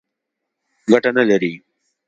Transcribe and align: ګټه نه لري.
ګټه 0.91 1.09
نه 1.17 1.23
لري. 1.29 1.53